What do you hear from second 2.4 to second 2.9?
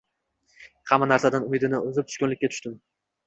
tushdim.